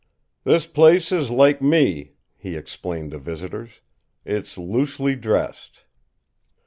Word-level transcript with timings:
"This 0.45 0.65
place 0.65 1.11
is 1.11 1.29
like 1.29 1.61
me," 1.61 2.13
he 2.35 2.55
explained 2.55 3.11
to 3.11 3.19
visitors; 3.19 3.81
"it's 4.25 4.57
loosely 4.57 5.15
dressed." 5.15 5.83